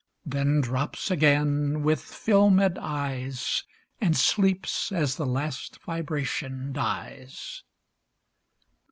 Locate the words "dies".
6.73-7.61